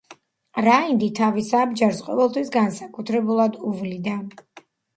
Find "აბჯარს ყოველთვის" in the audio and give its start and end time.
1.59-2.51